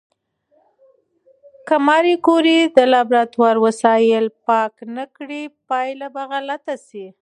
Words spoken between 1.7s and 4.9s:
ماري کوري د لابراتوار وسایل پاک